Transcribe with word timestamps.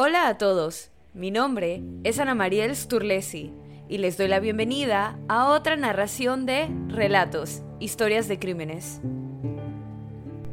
Hola 0.00 0.28
a 0.28 0.38
todos, 0.38 0.92
mi 1.12 1.32
nombre 1.32 1.82
es 2.04 2.20
Ana 2.20 2.36
Mariel 2.36 2.76
Sturlesi 2.76 3.52
y 3.88 3.98
les 3.98 4.16
doy 4.16 4.28
la 4.28 4.38
bienvenida 4.38 5.18
a 5.26 5.48
otra 5.50 5.74
narración 5.74 6.46
de 6.46 6.68
Relatos, 6.86 7.62
Historias 7.80 8.28
de 8.28 8.38
Crímenes. 8.38 9.00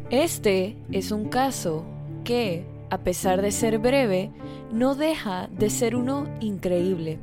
Este 0.10 0.76
es 0.92 1.12
un 1.12 1.30
caso 1.30 1.86
que, 2.24 2.66
a 2.90 3.04
pesar 3.04 3.44
de 3.44 3.52
ser 3.52 3.78
breve, 3.78 4.32
no 4.72 4.96
deja 4.96 5.48
de 5.52 5.70
ser 5.70 5.96
uno 5.96 6.28
increíble. 6.40 7.20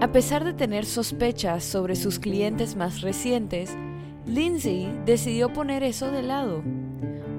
A 0.00 0.12
pesar 0.12 0.44
de 0.44 0.52
tener 0.52 0.86
sospechas 0.86 1.64
sobre 1.64 1.96
sus 1.96 2.20
clientes 2.20 2.76
más 2.76 3.00
recientes, 3.00 3.76
Lindsay 4.24 4.88
decidió 5.04 5.52
poner 5.52 5.82
eso 5.82 6.12
de 6.12 6.22
lado, 6.22 6.62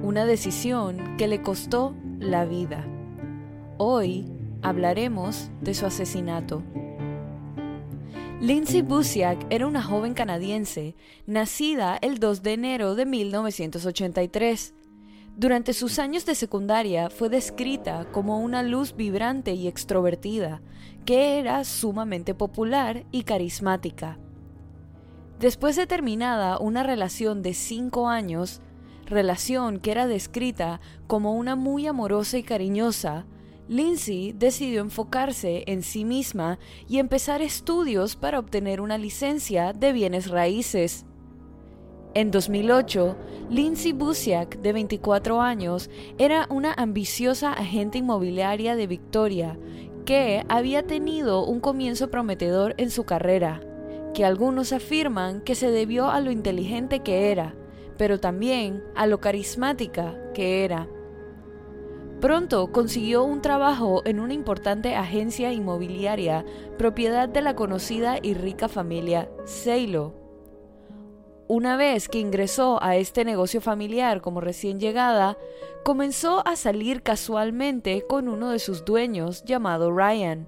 una 0.01 0.25
decisión 0.25 1.15
que 1.15 1.29
le 1.29 1.41
costó 1.41 1.95
la 2.19 2.43
vida. 2.43 2.85
Hoy 3.85 4.25
hablaremos 4.61 5.49
de 5.59 5.73
su 5.73 5.85
asesinato. 5.85 6.63
Lindsay 8.39 8.81
Busiak 8.81 9.45
era 9.49 9.67
una 9.67 9.83
joven 9.83 10.13
canadiense, 10.13 10.95
nacida 11.27 11.97
el 12.01 12.17
2 12.17 12.43
de 12.43 12.53
enero 12.53 12.95
de 12.95 13.05
1983. 13.05 14.73
Durante 15.35 15.73
sus 15.73 15.99
años 15.99 16.25
de 16.25 16.33
secundaria 16.33 17.09
fue 17.09 17.27
descrita 17.27 18.07
como 18.13 18.39
una 18.39 18.63
luz 18.63 18.95
vibrante 18.95 19.51
y 19.51 19.67
extrovertida, 19.67 20.61
que 21.03 21.37
era 21.37 21.65
sumamente 21.65 22.33
popular 22.33 23.03
y 23.11 23.23
carismática. 23.23 24.17
Después 25.41 25.75
de 25.75 25.87
terminada 25.87 26.57
una 26.57 26.83
relación 26.83 27.41
de 27.41 27.53
cinco 27.53 28.07
años, 28.07 28.61
relación 29.05 29.81
que 29.81 29.91
era 29.91 30.07
descrita 30.07 30.79
como 31.05 31.33
una 31.33 31.57
muy 31.57 31.85
amorosa 31.85 32.37
y 32.37 32.43
cariñosa, 32.43 33.25
Lindsay 33.67 34.33
decidió 34.33 34.81
enfocarse 34.81 35.63
en 35.67 35.83
sí 35.83 36.03
misma 36.03 36.59
y 36.87 36.99
empezar 36.99 37.41
estudios 37.41 38.15
para 38.15 38.39
obtener 38.39 38.81
una 38.81 38.97
licencia 38.97 39.73
de 39.73 39.93
bienes 39.93 40.29
raíces. 40.29 41.05
En 42.13 42.29
2008, 42.29 43.15
Lindsay 43.49 43.91
Busiak, 43.91 44.57
de 44.59 44.73
24 44.73 45.41
años, 45.41 45.89
era 46.17 46.45
una 46.49 46.73
ambiciosa 46.73 47.53
agente 47.53 47.97
inmobiliaria 47.97 48.75
de 48.75 48.85
Victoria 48.85 49.57
que 50.05 50.45
había 50.49 50.83
tenido 50.83 51.45
un 51.45 51.59
comienzo 51.59 52.11
prometedor 52.11 52.75
en 52.77 52.91
su 52.91 53.05
carrera, 53.05 53.61
que 54.13 54.25
algunos 54.25 54.73
afirman 54.73 55.41
que 55.41 55.55
se 55.55 55.71
debió 55.71 56.09
a 56.09 56.19
lo 56.19 56.31
inteligente 56.31 56.99
que 56.99 57.31
era, 57.31 57.55
pero 57.97 58.19
también 58.19 58.83
a 58.95 59.07
lo 59.07 59.19
carismática 59.19 60.15
que 60.33 60.65
era. 60.65 60.87
Pronto 62.23 62.71
consiguió 62.71 63.25
un 63.25 63.41
trabajo 63.41 64.01
en 64.05 64.21
una 64.21 64.33
importante 64.33 64.95
agencia 64.95 65.51
inmobiliaria 65.51 66.45
propiedad 66.77 67.27
de 67.27 67.41
la 67.41 67.53
conocida 67.53 68.17
y 68.21 68.33
rica 68.33 68.69
familia 68.69 69.29
Seilo. 69.43 70.13
Una 71.49 71.75
vez 71.75 72.07
que 72.07 72.19
ingresó 72.19 72.81
a 72.81 72.95
este 72.95 73.25
negocio 73.25 73.59
familiar 73.59 74.21
como 74.21 74.39
recién 74.39 74.79
llegada, 74.79 75.37
comenzó 75.83 76.47
a 76.47 76.55
salir 76.55 77.03
casualmente 77.03 78.05
con 78.07 78.29
uno 78.29 78.51
de 78.51 78.59
sus 78.59 78.85
dueños 78.85 79.43
llamado 79.43 79.91
Ryan. 79.91 80.47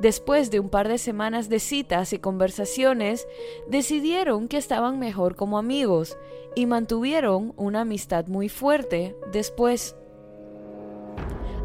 Después 0.00 0.50
de 0.50 0.58
un 0.58 0.68
par 0.68 0.88
de 0.88 0.98
semanas 0.98 1.48
de 1.48 1.60
citas 1.60 2.12
y 2.12 2.18
conversaciones, 2.18 3.28
decidieron 3.68 4.48
que 4.48 4.56
estaban 4.56 4.98
mejor 4.98 5.36
como 5.36 5.58
amigos 5.58 6.18
y 6.56 6.66
mantuvieron 6.66 7.52
una 7.56 7.82
amistad 7.82 8.26
muy 8.26 8.48
fuerte 8.48 9.14
después. 9.30 9.94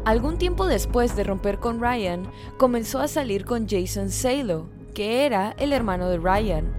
Algún 0.04 0.36
tiempo 0.36 0.66
después 0.66 1.14
de 1.14 1.22
romper 1.22 1.58
con 1.58 1.80
Ryan, 1.80 2.24
comenzó 2.56 2.98
a 2.98 3.06
salir 3.06 3.44
con 3.44 3.68
Jason 3.68 4.10
Salo, 4.10 4.68
que 4.94 5.24
era 5.24 5.54
el 5.58 5.72
hermano 5.72 6.08
de 6.08 6.18
Ryan. 6.18 6.74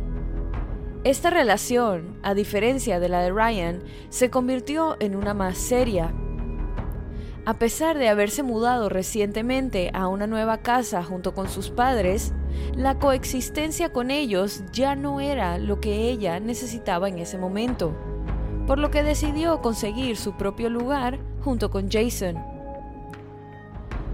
Esta 1.06 1.30
relación, 1.30 2.18
a 2.22 2.34
diferencia 2.34 3.00
de 3.00 3.08
la 3.08 3.22
de 3.22 3.32
Ryan, 3.32 3.82
se 4.10 4.30
convirtió 4.30 4.98
en 5.00 5.16
una 5.16 5.34
más 5.34 5.58
seria. 5.58 6.14
A 7.46 7.54
pesar 7.60 7.98
de 7.98 8.10
haberse 8.10 8.44
mudado 8.44 8.90
recientemente 8.90 9.90
a 9.94 10.10
una 10.10 10.28
nueva 10.28 10.58
casa 10.58 11.02
junto 11.02 11.34
con 11.34 11.48
sus 11.48 11.70
padres, 11.70 12.34
la 12.76 13.00
coexistencia 13.00 13.94
con 13.94 14.12
ellos 14.12 14.64
ya 14.74 14.96
no 14.96 15.22
era 15.22 15.58
lo 15.60 15.80
que 15.80 16.10
ella 16.10 16.42
necesitaba 16.42 17.08
en 17.08 17.20
ese 17.20 17.38
momento, 17.38 17.96
por 18.68 18.80
lo 18.80 18.92
que 18.92 19.04
decidió 19.04 19.62
conseguir 19.62 20.18
su 20.18 20.34
propio 20.34 20.70
lugar 20.70 21.20
junto 21.42 21.70
con 21.70 21.90
Jason. 21.90 22.53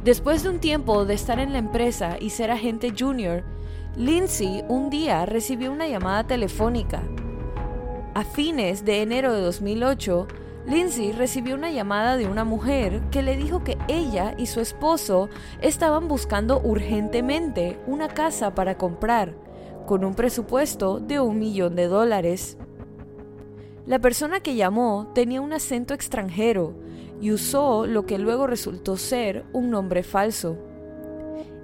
Después 0.04 0.44
de 0.44 0.50
un 0.50 0.60
tiempo 0.60 1.04
de 1.04 1.14
estar 1.14 1.40
en 1.40 1.52
la 1.52 1.60
empresa 1.60 2.16
y 2.20 2.30
ser 2.30 2.52
agente 2.52 2.94
junior, 2.98 3.44
Lindsay 3.98 4.64
un 4.70 4.90
día 4.90 5.26
recibió 5.26 5.74
una 5.74 5.90
llamada 5.90 6.26
telefónica. 6.26 7.04
A 8.14 8.24
fines 8.24 8.86
de 8.86 9.02
enero 9.02 9.34
de 9.34 9.42
2008, 9.42 10.28
Lindsay 10.68 11.12
recibió 11.12 11.56
una 11.56 11.70
llamada 11.72 12.16
de 12.16 12.28
una 12.28 12.46
mujer 12.46 13.02
que 13.12 13.24
le 13.24 13.36
dijo 13.36 13.66
que 13.66 13.78
ella 13.90 14.36
y 14.38 14.46
su 14.46 14.62
esposo 14.62 15.28
estaban 15.62 16.08
buscando 16.08 16.62
urgentemente 16.62 17.78
una 17.86 18.08
casa 18.08 18.56
para 18.56 18.78
comprar, 18.78 19.34
con 19.86 20.06
un 20.06 20.14
presupuesto 20.14 21.00
de 21.00 21.20
un 21.20 21.40
millón 21.40 21.76
de 21.76 21.88
dólares. 21.88 22.58
La 23.86 24.00
persona 24.00 24.40
que 24.40 24.56
llamó 24.56 25.12
tenía 25.14 25.42
un 25.42 25.52
acento 25.52 25.94
extranjero 25.94 26.74
y 27.22 27.32
usó 27.32 27.86
lo 27.86 28.06
que 28.06 28.18
luego 28.18 28.48
resultó 28.48 28.98
ser 28.98 29.46
un 29.54 29.70
nombre 29.70 30.04
falso. 30.04 30.58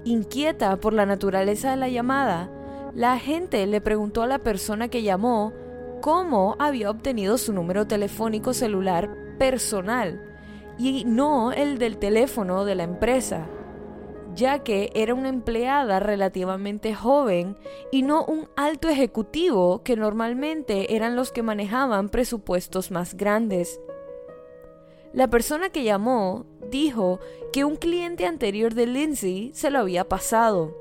Inquieta 0.03 0.77
por 0.77 0.93
la 0.93 1.05
naturaleza 1.05 1.71
de 1.71 1.77
la 1.77 1.89
llamada, 1.89 2.51
la 2.93 3.13
agente 3.13 3.65
le 3.67 3.81
preguntó 3.81 4.21
a 4.21 4.27
la 4.27 4.39
persona 4.39 4.87
que 4.87 5.03
llamó 5.03 5.53
cómo 6.01 6.55
había 6.59 6.89
obtenido 6.89 7.37
su 7.37 7.53
número 7.53 7.87
telefónico 7.87 8.53
celular 8.53 9.09
personal 9.37 10.21
y 10.77 11.03
no 11.05 11.51
el 11.51 11.77
del 11.77 11.97
teléfono 11.97 12.65
de 12.65 12.75
la 12.75 12.83
empresa, 12.83 13.47
ya 14.35 14.59
que 14.59 14.91
era 14.93 15.13
una 15.13 15.29
empleada 15.29 15.99
relativamente 15.99 16.93
joven 16.93 17.57
y 17.91 18.03
no 18.03 18.23
un 18.25 18.47
alto 18.55 18.89
ejecutivo 18.89 19.83
que 19.83 19.95
normalmente 19.95 20.95
eran 20.95 21.15
los 21.15 21.31
que 21.31 21.43
manejaban 21.43 22.09
presupuestos 22.09 22.91
más 22.91 23.15
grandes. 23.15 23.79
La 25.15 25.29
persona 25.29 25.69
que 25.69 25.85
llamó 25.85 26.45
dijo 26.69 27.21
que 27.53 27.63
un 27.63 27.77
cliente 27.77 28.25
anterior 28.25 28.73
de 28.73 28.85
Lindsay 28.85 29.49
se 29.53 29.69
lo 29.69 29.79
había 29.79 30.09
pasado. 30.09 30.75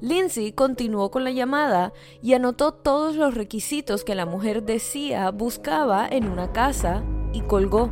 Lindsay 0.00 0.50
continuó 0.50 1.12
con 1.12 1.22
la 1.22 1.30
llamada 1.30 1.92
y 2.20 2.34
anotó 2.34 2.74
todos 2.74 3.14
los 3.14 3.34
requisitos 3.34 4.02
que 4.02 4.16
la 4.16 4.26
mujer 4.26 4.64
decía 4.64 5.30
buscaba 5.30 6.08
en 6.08 6.26
una 6.26 6.50
casa 6.50 7.04
y 7.32 7.42
colgó. 7.42 7.90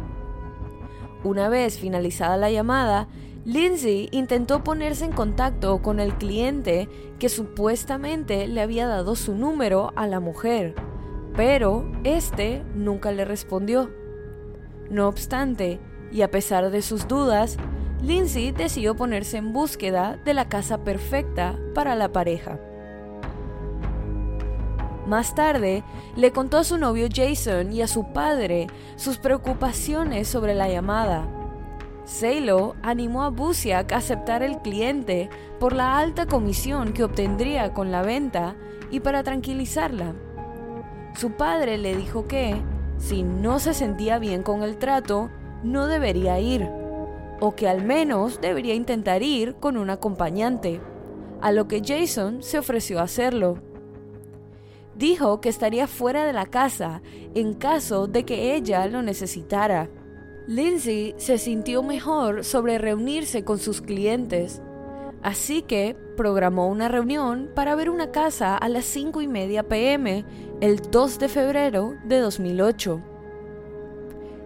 Una 1.22 1.48
vez 1.48 1.78
finalizada 1.78 2.36
la 2.36 2.50
llamada, 2.50 3.06
Lindsay 3.44 4.08
intentó 4.10 4.64
ponerse 4.64 5.04
en 5.04 5.12
contacto 5.12 5.80
con 5.80 6.00
el 6.00 6.18
cliente 6.18 6.88
que 7.20 7.28
supuestamente 7.28 8.48
le 8.48 8.60
había 8.60 8.88
dado 8.88 9.14
su 9.14 9.36
número 9.36 9.92
a 9.94 10.08
la 10.08 10.18
mujer, 10.18 10.74
pero 11.36 11.88
este 12.02 12.64
nunca 12.74 13.12
le 13.12 13.24
respondió. 13.24 14.02
No 14.90 15.08
obstante, 15.08 15.80
y 16.12 16.22
a 16.22 16.30
pesar 16.30 16.70
de 16.70 16.82
sus 16.82 17.08
dudas, 17.08 17.56
Lindsay 18.02 18.52
decidió 18.52 18.94
ponerse 18.94 19.38
en 19.38 19.52
búsqueda 19.52 20.18
de 20.24 20.34
la 20.34 20.48
casa 20.48 20.84
perfecta 20.84 21.58
para 21.74 21.94
la 21.94 22.12
pareja. 22.12 22.58
Más 25.06 25.34
tarde, 25.34 25.84
le 26.16 26.30
contó 26.32 26.58
a 26.58 26.64
su 26.64 26.78
novio 26.78 27.08
Jason 27.12 27.72
y 27.72 27.82
a 27.82 27.86
su 27.86 28.12
padre 28.12 28.68
sus 28.96 29.18
preocupaciones 29.18 30.28
sobre 30.28 30.54
la 30.54 30.68
llamada. 30.68 31.26
Salo 32.04 32.74
animó 32.82 33.22
a 33.22 33.30
Busiak 33.30 33.92
a 33.92 33.96
aceptar 33.96 34.42
el 34.42 34.58
cliente 34.58 35.30
por 35.58 35.74
la 35.74 35.98
alta 35.98 36.26
comisión 36.26 36.92
que 36.92 37.04
obtendría 37.04 37.72
con 37.72 37.90
la 37.90 38.02
venta 38.02 38.54
y 38.90 39.00
para 39.00 39.22
tranquilizarla. 39.22 40.14
Su 41.16 41.32
padre 41.32 41.78
le 41.78 41.96
dijo 41.96 42.26
que, 42.26 42.56
si 42.98 43.22
no 43.22 43.58
se 43.58 43.74
sentía 43.74 44.18
bien 44.18 44.42
con 44.42 44.62
el 44.62 44.76
trato, 44.76 45.30
no 45.62 45.86
debería 45.86 46.38
ir, 46.40 46.68
o 47.40 47.54
que 47.54 47.68
al 47.68 47.84
menos 47.84 48.40
debería 48.40 48.74
intentar 48.74 49.22
ir 49.22 49.56
con 49.56 49.76
un 49.76 49.90
acompañante, 49.90 50.80
a 51.40 51.52
lo 51.52 51.68
que 51.68 51.82
Jason 51.84 52.42
se 52.42 52.58
ofreció 52.58 53.00
a 53.00 53.04
hacerlo. 53.04 53.58
Dijo 54.96 55.40
que 55.40 55.48
estaría 55.48 55.86
fuera 55.86 56.24
de 56.24 56.32
la 56.32 56.46
casa 56.46 57.02
en 57.34 57.54
caso 57.54 58.06
de 58.06 58.24
que 58.24 58.54
ella 58.54 58.86
lo 58.86 59.02
necesitara. 59.02 59.90
Lindsay 60.46 61.14
se 61.16 61.38
sintió 61.38 61.82
mejor 61.82 62.44
sobre 62.44 62.78
reunirse 62.78 63.44
con 63.44 63.58
sus 63.58 63.80
clientes, 63.80 64.62
así 65.24 65.62
que 65.62 65.96
programó 66.16 66.68
una 66.68 66.86
reunión 66.86 67.50
para 67.54 67.74
ver 67.74 67.90
una 67.90 68.12
casa 68.12 68.56
a 68.56 68.68
las 68.68 68.84
5 68.84 69.22
y 69.22 69.26
media 69.26 69.66
pm 69.66 70.24
el 70.60 70.80
2 70.90 71.18
de 71.18 71.28
febrero 71.28 71.94
de 72.04 72.18
2008. 72.18 73.02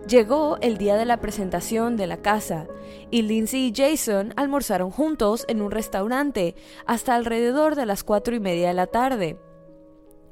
Llegó 0.08 0.56
el 0.62 0.78
día 0.78 0.96
de 0.96 1.04
la 1.04 1.20
presentación 1.20 1.96
de 1.96 2.06
la 2.06 2.18
casa 2.18 2.66
y 3.10 3.22
Lindsay 3.22 3.66
y 3.66 3.72
Jason 3.74 4.32
almorzaron 4.36 4.90
juntos 4.90 5.44
en 5.48 5.60
un 5.60 5.70
restaurante 5.70 6.54
hasta 6.86 7.14
alrededor 7.14 7.74
de 7.74 7.84
las 7.84 8.04
cuatro 8.04 8.34
y 8.34 8.40
media 8.40 8.68
de 8.68 8.74
la 8.74 8.86
tarde, 8.86 9.36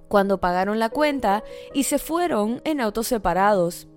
cuando 0.08 0.38
pagaron 0.38 0.78
la 0.78 0.88
cuenta 0.88 1.42
y 1.74 1.82
se 1.82 1.98
fueron 1.98 2.62
en 2.64 2.80
autos 2.80 3.08
separados. 3.08 3.88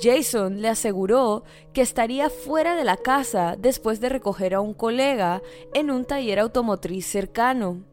Jason 0.00 0.62
le 0.62 0.68
aseguró 0.68 1.44
que 1.72 1.82
estaría 1.82 2.30
fuera 2.30 2.74
de 2.76 2.84
la 2.84 2.96
casa 2.96 3.56
después 3.58 4.00
de 4.00 4.08
recoger 4.08 4.54
a 4.54 4.60
un 4.60 4.74
colega 4.74 5.42
en 5.74 5.90
un 5.90 6.04
taller 6.04 6.38
automotriz 6.38 7.06
cercano. 7.06 7.84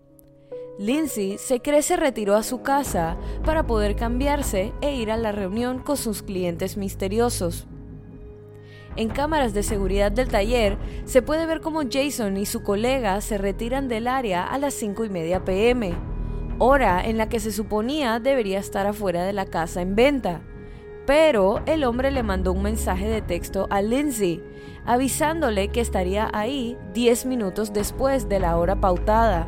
Lindsay 0.78 1.38
se 1.38 1.60
cree 1.60 1.82
se 1.82 1.98
retiró 1.98 2.36
a 2.36 2.44
su 2.44 2.62
casa 2.62 3.18
para 3.44 3.68
poder 3.68 3.98
cambiarse 3.98 4.72
e 4.80 4.96
ir 4.96 5.12
a 5.12 5.18
la 5.18 5.34
reunión 5.34 5.80
con 5.80 5.98
sus 5.98 6.24
clientes 6.24 6.78
misteriosos. 6.78 7.68
En 8.96 9.10
cámaras 9.10 9.54
de 9.54 9.64
seguridad 9.64 10.12
del 10.12 10.30
taller 10.30 10.78
se 11.06 11.22
puede 11.22 11.46
ver 11.46 11.60
cómo 11.62 11.82
Jason 11.90 12.38
y 12.38 12.46
su 12.46 12.64
colega 12.64 13.20
se 13.22 13.38
retiran 13.38 13.88
del 13.90 14.08
área 14.08 14.46
a 14.46 14.58
las 14.58 14.74
5 14.74 15.06
y 15.06 15.10
media 15.10 15.44
pm, 15.44 15.94
hora 16.60 17.04
en 17.06 17.18
la 17.18 17.30
que 17.30 17.40
se 17.40 17.52
suponía 17.52 18.20
debería 18.20 18.60
estar 18.60 18.88
afuera 18.88 19.26
de 19.26 19.34
la 19.34 19.46
casa 19.46 19.82
en 19.82 19.96
venta. 19.96 20.42
Pero 21.10 21.64
el 21.66 21.86
hombre 21.86 22.12
le 22.12 22.22
mandó 22.22 22.52
un 22.52 22.62
mensaje 22.62 23.10
de 23.10 23.24
texto 23.24 23.66
a 23.72 23.82
Lindsay, 23.82 24.44
avisándole 24.86 25.70
que 25.70 25.82
estaría 25.82 26.30
ahí 26.34 26.78
10 26.94 27.26
minutos 27.26 27.74
después 27.74 28.30
de 28.30 28.40
la 28.40 28.56
hora 28.58 28.80
pautada. 28.80 29.48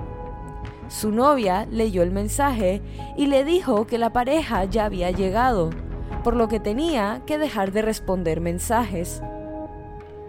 Su 0.88 1.12
novia 1.12 1.68
leyó 1.69 2.02
el 2.02 2.10
mensaje 2.10 2.81
y 3.16 3.28
le 3.28 3.46
dijo 3.46 3.86
que 3.86 4.00
la 4.00 4.12
pareja 4.12 4.66
ya 4.66 4.86
había 4.86 5.12
llegado, 5.12 5.69
por 6.24 6.36
lo 6.36 6.48
que 6.48 6.60
tenía 6.60 7.22
que 7.28 7.38
dejar 7.38 7.72
de 7.72 7.84
responder 7.84 8.42
mensajes. 8.42 9.22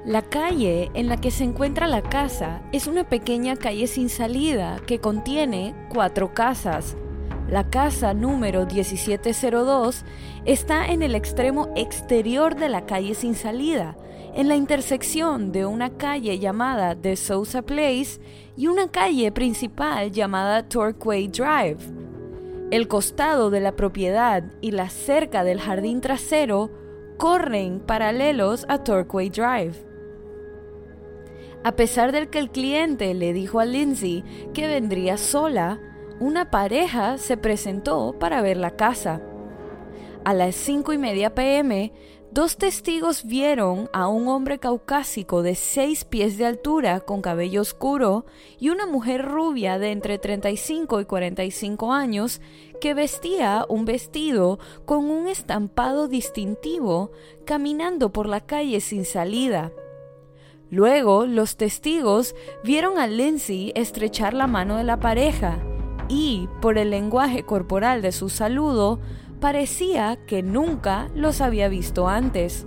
La 0.04 0.20
calle 0.20 0.90
en 0.92 1.08
la 1.08 1.16
que 1.16 1.30
se 1.30 1.44
encuentra 1.44 1.86
la 1.86 2.02
casa 2.02 2.60
es 2.72 2.86
una 2.86 3.04
pequeña 3.04 3.56
calle 3.56 3.86
sin 3.86 4.10
salida 4.10 4.80
que 4.86 5.00
contiene 5.00 5.74
cuatro 5.88 6.34
casas. 6.34 6.94
La 7.48 7.68
casa 7.68 8.14
número 8.14 8.66
1702 8.66 10.04
está 10.44 10.86
en 10.86 11.02
el 11.02 11.14
extremo 11.14 11.68
exterior 11.76 12.54
de 12.56 12.68
la 12.68 12.86
calle 12.86 13.14
sin 13.14 13.34
salida, 13.34 13.96
en 14.34 14.48
la 14.48 14.56
intersección 14.56 15.52
de 15.52 15.66
una 15.66 15.90
calle 15.90 16.38
llamada 16.38 16.94
The 16.94 17.16
Sousa 17.16 17.62
Place 17.62 18.20
y 18.56 18.68
una 18.68 18.88
calle 18.88 19.30
principal 19.32 20.10
llamada 20.10 20.66
Torquay 20.68 21.28
Drive. 21.28 21.78
El 22.70 22.88
costado 22.88 23.50
de 23.50 23.60
la 23.60 23.76
propiedad 23.76 24.44
y 24.62 24.70
la 24.70 24.88
cerca 24.88 25.44
del 25.44 25.60
jardín 25.60 26.00
trasero 26.00 26.70
corren 27.18 27.80
paralelos 27.80 28.64
a 28.68 28.78
Torquay 28.78 29.28
Drive. 29.28 29.74
A 31.64 31.72
pesar 31.76 32.12
de 32.12 32.28
que 32.28 32.38
el 32.38 32.50
cliente 32.50 33.12
le 33.12 33.34
dijo 33.34 33.60
a 33.60 33.66
Lindsay 33.66 34.24
que 34.54 34.66
vendría 34.66 35.18
sola, 35.18 35.78
una 36.22 36.50
pareja 36.50 37.18
se 37.18 37.36
presentó 37.36 38.16
para 38.18 38.42
ver 38.42 38.56
la 38.56 38.76
casa. 38.76 39.20
A 40.24 40.34
las 40.34 40.54
5 40.54 40.92
y 40.92 40.98
media 40.98 41.34
pm, 41.34 41.92
Dos 42.32 42.56
testigos 42.56 43.24
vieron 43.24 43.90
a 43.92 44.08
un 44.08 44.26
hombre 44.26 44.58
caucásico 44.58 45.42
de 45.42 45.54
seis 45.54 46.06
pies 46.06 46.38
de 46.38 46.46
altura 46.46 47.00
con 47.00 47.20
cabello 47.20 47.60
oscuro 47.60 48.24
y 48.58 48.70
una 48.70 48.86
mujer 48.86 49.22
rubia 49.22 49.78
de 49.78 49.90
entre 49.90 50.16
35 50.16 51.02
y 51.02 51.04
45 51.04 51.92
años 51.92 52.40
que 52.80 52.94
vestía 52.94 53.66
un 53.68 53.84
vestido 53.84 54.58
con 54.86 55.10
un 55.10 55.28
estampado 55.28 56.08
distintivo 56.08 57.10
caminando 57.44 58.12
por 58.14 58.26
la 58.26 58.40
calle 58.40 58.80
sin 58.80 59.04
salida. 59.04 59.70
Luego 60.70 61.26
los 61.26 61.58
testigos 61.58 62.34
vieron 62.64 62.98
a 62.98 63.06
Lindsay 63.08 63.72
estrechar 63.74 64.32
la 64.32 64.46
mano 64.46 64.78
de 64.78 64.84
la 64.84 64.98
pareja 64.98 65.62
y, 66.12 66.46
por 66.60 66.76
el 66.76 66.90
lenguaje 66.90 67.42
corporal 67.44 68.02
de 68.02 68.12
su 68.12 68.28
saludo, 68.28 69.00
parecía 69.40 70.18
que 70.26 70.42
nunca 70.42 71.08
los 71.14 71.40
había 71.40 71.68
visto 71.68 72.06
antes. 72.06 72.66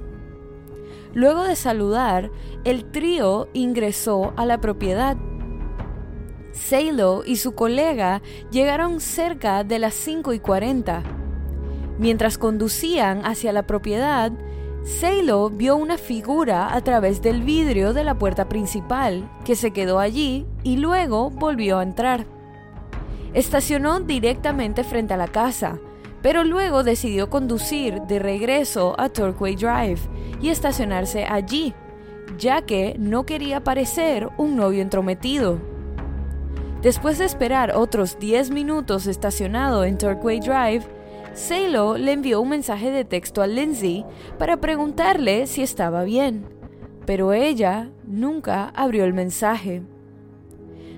Luego 1.14 1.44
de 1.44 1.56
saludar, 1.56 2.32
el 2.64 2.86
trío 2.86 3.48
ingresó 3.54 4.34
a 4.36 4.48
la 4.48 4.60
propiedad. 4.60 5.16
Salo 6.54 7.22
y 7.24 7.36
su 7.36 7.54
colega 7.54 8.24
llegaron 8.50 9.00
cerca 9.00 9.64
de 9.64 9.78
las 9.78 9.94
5 9.94 10.34
y 10.34 10.40
40. 10.40 11.04
Mientras 12.00 12.40
conducían 12.40 13.24
hacia 13.28 13.54
la 13.54 13.68
propiedad, 13.68 14.32
Salo 14.84 15.52
vio 15.52 15.76
una 15.76 16.00
figura 16.00 16.74
a 16.74 16.82
través 16.82 17.22
del 17.22 17.44
vidrio 17.44 17.94
de 17.94 18.04
la 18.04 18.18
puerta 18.18 18.50
principal, 18.50 19.30
que 19.46 19.56
se 19.56 19.70
quedó 19.70 20.00
allí 20.00 20.48
y 20.64 20.78
luego 20.78 21.30
volvió 21.30 21.78
a 21.78 21.84
entrar. 21.84 22.35
Estacionó 23.36 24.00
directamente 24.00 24.86
frente 24.86 25.14
a 25.14 25.18
la 25.18 25.28
casa, 25.28 25.78
pero 26.22 26.46
luego 26.46 26.84
decidió 26.84 27.30
conducir 27.30 28.02
de 28.04 28.18
regreso 28.18 28.96
a 28.98 29.10
Torquay 29.10 29.58
Drive 29.58 30.00
y 30.42 30.50
estacionarse 30.50 31.26
allí, 31.26 31.74
ya 32.38 32.62
que 32.62 32.96
no 32.98 33.26
quería 33.26 33.62
parecer 33.62 34.30
un 34.38 34.56
novio 34.56 34.82
entrometido. 34.82 35.60
Después 36.82 37.18
de 37.18 37.26
esperar 37.26 37.76
otros 37.76 38.18
10 38.20 38.52
minutos 38.52 39.06
estacionado 39.06 39.84
en 39.84 39.98
Torquay 39.98 40.40
Drive, 40.40 40.86
Salo 41.34 41.98
le 41.98 42.14
envió 42.14 42.40
un 42.40 42.48
mensaje 42.48 42.90
de 42.90 43.04
texto 43.04 43.42
a 43.42 43.48
Lindsay 43.48 44.06
para 44.40 44.62
preguntarle 44.62 45.46
si 45.48 45.62
estaba 45.62 46.06
bien, 46.06 46.46
pero 47.06 47.34
ella 47.34 47.92
nunca 48.08 48.70
abrió 48.76 49.04
el 49.04 49.14
mensaje. 49.14 49.84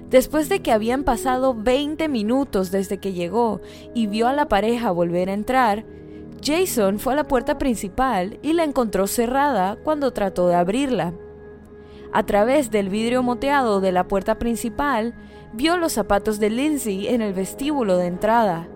Después 0.09 0.47
de 0.47 0.61
que 0.61 0.71
habían 0.71 1.03
pasado 1.03 1.53
20 1.53 2.07
minutos 2.07 2.71
desde 2.71 2.97
que 2.97 3.11
llegó 3.11 3.61
y 3.93 4.07
vio 4.07 4.27
a 4.27 4.33
la 4.33 4.47
pareja 4.47 4.91
volver 4.91 5.29
a 5.29 5.33
entrar, 5.33 5.85
Jason 6.41 6.99
fue 6.99 7.13
a 7.13 7.17
la 7.17 7.27
puerta 7.27 7.57
principal 7.57 8.39
y 8.41 8.53
la 8.53 8.63
encontró 8.63 9.07
cerrada 9.07 9.77
cuando 9.83 10.13
trató 10.13 10.47
de 10.47 10.55
abrirla. 10.55 11.13
A 12.13 12.23
través 12.25 12.71
del 12.71 12.89
vidrio 12.89 13.21
moteado 13.21 13.81
de 13.81 13.91
la 13.91 14.07
puerta 14.07 14.39
principal, 14.39 15.13
vio 15.53 15.75
los 15.75 15.93
zapatos 15.93 16.39
de 16.39 16.51
Lindsay 16.51 17.07
en 17.07 17.21
el 17.21 17.33
vestíbulo 17.33 17.97
de 17.97 18.07
entrada, 18.07 18.69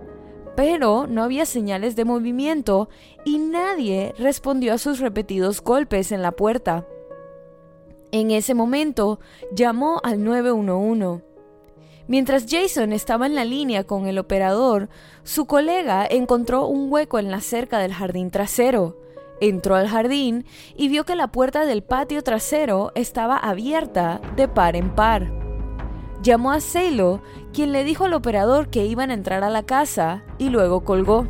pero 0.57 1.07
no 1.07 1.23
había 1.23 1.45
señales 1.45 1.95
de 1.95 2.03
movimiento 2.03 2.89
y 3.23 3.37
nadie 3.37 4.13
respondió 4.17 4.73
a 4.73 4.77
sus 4.77 4.99
repetidos 4.99 5.61
golpes 5.61 6.11
en 6.11 6.21
la 6.21 6.33
puerta. 6.33 6.85
En 8.11 8.29
ese 8.31 8.53
momento 8.53 9.19
llamó 9.53 10.01
al 10.03 10.21
911. 10.24 11.24
Mientras 12.07 12.45
Jason 12.50 12.91
estaba 12.91 13.25
en 13.25 13.36
la 13.36 13.45
línea 13.45 13.86
con 13.86 14.05
el 14.05 14.19
operador, 14.19 14.89
su 15.24 15.45
colega 15.45 16.05
encontró 16.09 16.65
un 16.65 16.91
hueco 16.91 17.19
en 17.19 17.31
la 17.31 17.39
cerca 17.39 17.79
del 17.79 17.93
jardín 17.93 18.29
trasero. 18.29 18.97
Entró 19.39 19.75
al 19.75 19.88
jardín 19.88 20.45
y 20.75 20.89
vio 20.89 21.05
que 21.05 21.15
la 21.15 21.31
puerta 21.31 21.65
del 21.65 21.83
patio 21.83 22.21
trasero 22.21 22.91
estaba 22.95 23.38
abierta 23.38 24.19
de 24.36 24.50
par 24.50 24.75
en 24.75 24.93
par. 24.93 25.31
Llamó 26.21 26.51
a 26.51 26.59
Celo, 26.59 27.21
quien 27.53 27.71
le 27.71 27.86
dijo 27.86 28.03
al 28.03 28.13
operador 28.13 28.69
que 28.69 28.86
iban 28.86 29.09
a 29.09 29.13
entrar 29.13 29.43
a 29.45 29.50
la 29.50 29.63
casa 29.63 30.24
y 30.38 30.50
luego 30.50 30.83
colgó. 30.83 31.27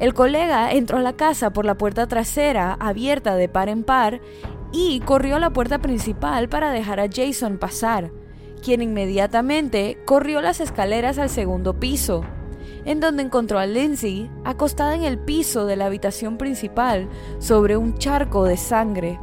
El 0.00 0.14
colega 0.14 0.72
entró 0.72 0.98
a 0.98 1.02
la 1.02 1.12
casa 1.12 1.52
por 1.52 1.64
la 1.64 1.76
puerta 1.76 2.08
trasera 2.08 2.72
abierta 2.80 3.36
de 3.36 3.48
par 3.48 3.68
en 3.68 3.84
par 3.84 4.20
y 4.76 4.98
corrió 4.98 5.36
a 5.36 5.38
la 5.38 5.50
puerta 5.50 5.78
principal 5.78 6.48
para 6.48 6.72
dejar 6.72 6.98
a 6.98 7.06
Jason 7.08 7.58
pasar, 7.58 8.10
quien 8.60 8.82
inmediatamente 8.82 9.98
corrió 10.04 10.40
las 10.40 10.58
escaleras 10.58 11.16
al 11.18 11.30
segundo 11.30 11.78
piso, 11.78 12.24
en 12.84 12.98
donde 12.98 13.22
encontró 13.22 13.60
a 13.60 13.66
Lindsay 13.66 14.28
acostada 14.44 14.96
en 14.96 15.04
el 15.04 15.16
piso 15.16 15.64
de 15.66 15.76
la 15.76 15.86
habitación 15.86 16.38
principal 16.38 17.08
sobre 17.38 17.76
un 17.76 17.96
charco 17.98 18.42
de 18.44 18.56
sangre. 18.56 19.20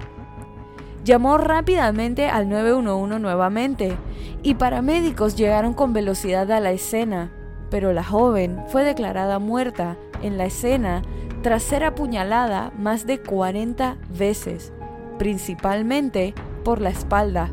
Llamó 1.04 1.38
rápidamente 1.38 2.30
al 2.30 2.48
911 2.48 3.20
nuevamente 3.20 3.98
y 4.44 4.54
paramédicos 4.54 5.36
llegaron 5.36 5.74
con 5.74 5.92
velocidad 5.92 6.50
a 6.50 6.62
la 6.62 6.72
escena, 6.72 7.34
pero 7.70 7.92
la 7.92 8.06
joven 8.06 8.64
fue 8.70 8.86
declarada 8.86 9.38
muerta 9.38 9.98
en 10.22 10.38
la 10.38 10.46
escena 10.46 11.02
tras 11.42 11.62
ser 11.62 11.84
apuñalada 11.84 12.72
más 12.78 13.06
de 13.06 13.20
40 13.20 13.98
veces 14.18 14.72
principalmente 15.18 16.34
por 16.64 16.82
la 16.82 16.90
espalda. 16.90 17.52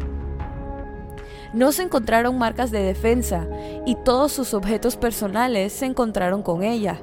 No 1.52 1.72
se 1.72 1.82
encontraron 1.82 2.38
marcas 2.38 2.70
de 2.70 2.82
defensa 2.82 3.48
y 3.86 3.94
todos 4.04 4.32
sus 4.32 4.52
objetos 4.52 4.96
personales 4.96 5.72
se 5.72 5.86
encontraron 5.86 6.42
con 6.42 6.62
ella, 6.62 7.00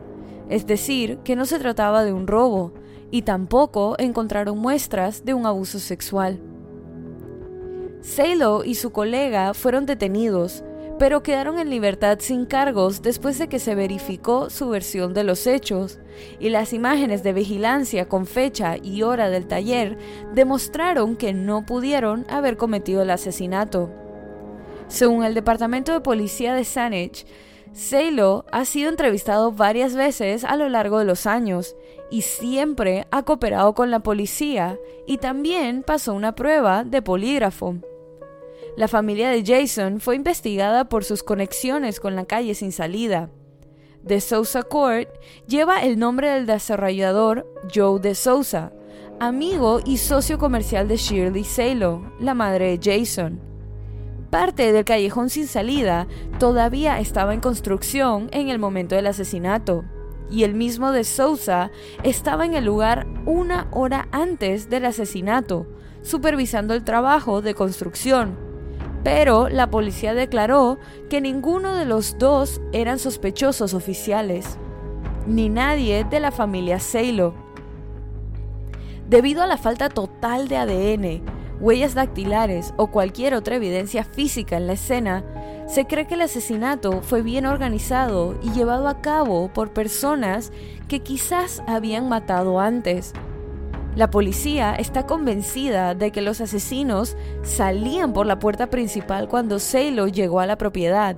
es 0.50 0.68
decir, 0.68 1.18
que 1.24 1.36
no 1.36 1.46
se 1.46 1.60
trataba 1.60 2.04
de 2.04 2.14
un 2.14 2.28
robo 2.28 2.74
y 3.10 3.24
tampoco 3.24 3.96
encontraron 3.98 4.58
muestras 4.58 5.26
de 5.26 5.34
un 5.34 5.46
abuso 5.46 5.80
sexual. 5.80 6.40
Salo 8.02 8.64
y 8.64 8.76
su 8.76 8.92
colega 8.92 9.56
fueron 9.56 9.88
detenidos, 9.88 10.64
pero 10.98 11.24
quedaron 11.24 11.60
en 11.60 11.70
libertad 11.70 12.20
sin 12.22 12.46
cargos 12.46 13.02
después 13.02 13.38
de 13.38 13.50
que 13.50 13.60
se 13.60 13.75
verificó 13.75 14.50
su 14.50 14.70
versión 14.70 15.14
de 15.14 15.24
los 15.24 15.46
hechos, 15.48 16.00
y 16.40 16.50
las 16.50 16.72
imágenes 16.72 17.24
de 17.24 17.34
vigilancia 17.34 18.08
con 18.08 18.25
fecha 18.25 18.78
y 18.82 19.02
hora 19.02 19.30
del 19.30 19.48
taller 19.48 19.98
demostraron 20.34 21.18
que 21.18 21.34
no 21.34 21.66
pudieron 21.66 22.25
haber 22.30 22.56
cometido 22.56 23.02
el 23.02 23.10
asesinato. 23.10 23.92
Según 24.88 25.25
el 25.25 25.34
Departamento 25.34 25.92
de 25.92 26.02
Policía 26.02 26.54
de 26.54 26.64
Saanich, 26.64 27.25
Salo 27.74 28.46
ha 28.54 28.64
sido 28.64 28.90
entrevistado 28.90 29.52
varias 29.52 29.96
veces 29.96 30.46
a 30.46 30.56
lo 30.56 30.70
largo 30.70 31.00
de 31.00 31.06
los 31.06 31.25
años 31.25 31.75
y 32.10 32.22
siempre 32.22 33.06
ha 33.12 33.24
cooperado 33.24 33.74
con 33.74 33.92
la 33.92 34.00
policía 34.00 34.78
y 35.06 35.18
también 35.18 35.84
pasó 35.84 36.14
una 36.14 36.36
prueba 36.36 36.86
de 36.86 37.02
polígrafo. 37.02 37.75
La 38.77 38.89
familia 38.89 39.29
de 39.29 39.41
Jason 39.46 40.01
fue 40.01 40.17
investigada 40.17 40.89
por 40.89 41.05
sus 41.05 41.24
conexiones 41.24 42.01
con 42.01 42.17
la 42.17 42.25
calle 42.25 42.55
sin 42.55 42.74
salida. 42.74 43.29
De 44.03 44.20
Sousa 44.20 44.63
Court 44.63 45.08
lleva 45.48 45.82
el 45.84 45.98
nombre 45.98 46.29
del 46.29 46.46
desarrollador 46.46 47.48
Joe 47.74 48.01
de 48.01 48.15
Sousa, 48.15 48.74
amigo 49.22 49.79
y 49.86 49.96
socio 49.98 50.38
comercial 50.38 50.89
de 50.89 50.98
Shirley 50.98 51.46
Salo, 51.46 52.12
la 52.20 52.34
madre 52.34 52.77
de 52.77 53.00
Jason. 53.00 53.39
Parte 54.29 54.74
del 54.74 54.84
callejón 54.84 55.29
sin 55.29 55.48
salida 55.48 56.05
todavía 56.38 57.00
estaba 57.00 57.34
en 57.34 57.39
construcción 57.39 58.27
en 58.34 58.50
el 58.50 58.60
momento 58.60 58.96
del 58.96 59.08
asesinato, 59.08 59.86
y 60.29 60.44
el 60.44 60.53
mismo 60.53 60.91
de 60.91 61.05
Sousa 61.05 61.72
estaba 62.03 62.46
en 62.46 62.55
el 62.55 62.65
lugar 62.65 63.08
una 63.25 63.70
hora 63.72 64.10
antes 64.12 64.70
del 64.70 64.84
asesinato, 64.84 65.65
supervisando 66.01 66.74
el 66.74 66.84
trabajo 66.84 67.41
de 67.41 67.53
construcción 67.53 68.45
pero 69.06 69.50
la 69.50 69.70
policía 69.70 70.16
declaró 70.16 70.80
que 71.12 71.22
ninguno 71.22 71.76
de 71.76 71.86
los 71.86 72.18
dos 72.18 72.60
eran 72.74 72.98
sospechosos 72.98 73.76
oficiales, 73.76 74.58
ni 75.28 75.48
nadie 75.48 76.04
de 76.06 76.20
la 76.20 76.32
familia 76.32 76.80
Salo. 76.80 77.36
Debido 79.08 79.44
a 79.44 79.48
la 79.48 79.58
falta 79.58 79.90
total 79.90 80.48
de 80.48 80.58
ADN, 80.58 81.22
huellas 81.60 81.94
dactilares 81.94 82.74
o 82.78 82.88
cualquier 82.88 83.36
otra 83.36 83.58
evidencia 83.58 84.04
física 84.04 84.58
en 84.58 84.66
la 84.66 84.74
escena, 84.74 85.24
se 85.68 85.86
cree 85.86 86.08
que 86.08 86.16
el 86.16 86.22
asesinato 86.22 87.04
fue 87.04 87.22
bien 87.22 87.46
organizado 87.46 88.40
y 88.42 88.54
llevado 88.54 88.88
a 88.88 89.02
cabo 89.02 89.54
por 89.54 89.72
personas 89.72 90.52
que 90.88 91.02
quizás 91.02 91.62
habían 91.68 92.10
matado 92.10 92.60
antes 92.60 93.14
la 93.96 94.12
policía 94.12 94.75
está 94.75 95.06
convencida 95.06 95.96
de 95.96 96.12
que 96.12 96.22
los 96.22 96.42
asesinos 96.42 97.16
salían 97.44 98.12
por 98.12 98.25
la 98.25 98.40
puerta 98.40 98.70
principal 98.70 99.30
cuando 99.30 99.60
Salo 99.60 100.08
llegó 100.08 100.42
a 100.42 100.46
la 100.46 100.58
propiedad 100.58 101.16